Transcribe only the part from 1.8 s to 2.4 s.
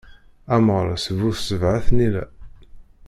tnila.